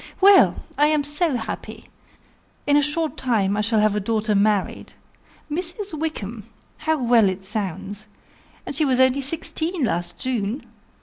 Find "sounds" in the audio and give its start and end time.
7.45-8.05